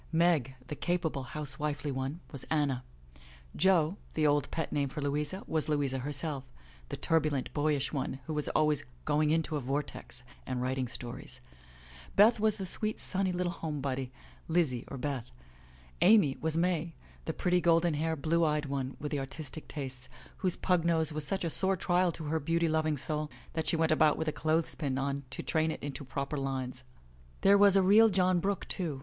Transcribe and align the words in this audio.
Meg, 0.11 0.55
the 0.65 0.73
capable 0.75 1.21
house 1.21 1.59
wifely 1.59 1.91
one, 1.91 2.21
was 2.31 2.43
Anna; 2.45 2.83
Jo 3.55 3.97
(the 4.15 4.25
old 4.25 4.49
pet 4.49 4.71
name 4.71 4.89
for 4.89 4.99
Louisa) 4.99 5.43
was 5.45 5.69
Louisa, 5.69 5.99
herself, 5.99 6.43
the 6.89 6.97
turbulent, 6.97 7.53
boyish 7.53 7.93
one, 7.93 8.19
who 8.25 8.33
was 8.33 8.49
always 8.49 8.83
''going 9.05 9.29
into 9.29 9.57
a 9.57 9.61
vortex" 9.61 10.23
and 10.43 10.59
writing 10.59 10.87
stories; 10.87 11.39
Beth 12.15 12.39
was 12.39 12.55
the 12.55 12.65
sweet, 12.65 12.99
sunny 12.99 13.31
little 13.31 13.51
home 13.51 13.79
body, 13.79 14.11
Lizzie 14.47 14.85
or 14.87 14.97
Beth; 14.97 15.29
Amy 16.01 16.35
was 16.41 16.57
May, 16.57 16.95
the 17.25 17.31
pretty, 17.33 17.61
golden 17.61 17.93
haired, 17.93 18.23
blue 18.23 18.43
eyed 18.43 18.65
one, 18.65 18.97
with 18.99 19.11
the 19.11 19.19
artistic 19.19 19.67
tastes, 19.67 20.09
whose 20.37 20.55
pug 20.55 20.83
nose 20.83 21.13
was 21.13 21.27
such 21.27 21.43
a 21.43 21.49
sore 21.51 21.77
trial 21.77 22.11
to 22.13 22.23
her 22.23 22.39
beauty 22.39 22.67
loving 22.67 22.97
soul 22.97 23.29
that 23.53 23.67
she 23.67 23.75
went 23.75 23.91
about 23.91 24.17
with 24.17 24.27
a 24.27 24.31
clothespin 24.31 24.97
on 24.97 25.17
it 25.17 25.29
to 25.29 25.43
train 25.43 25.69
it 25.69 25.83
into 25.83 26.03
proper 26.03 26.37
lines. 26.37 26.83
There 27.41 27.55
was 27.55 27.75
a 27.75 27.83
real 27.83 28.09
John 28.09 28.39
Brooke, 28.39 28.67
too. 28.67 28.99